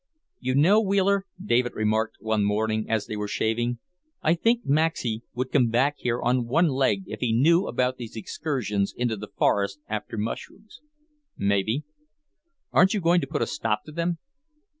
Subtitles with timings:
[0.39, 3.77] "You know, Wheeler," David remarked one morning as they were shaving,
[4.23, 8.15] "I think Maxey would come back here on one leg if he knew about these
[8.15, 10.81] excursions into the forest after mushrooms."
[11.37, 11.83] "Maybe."
[12.71, 14.17] "Aren't you going to put a stop to them?"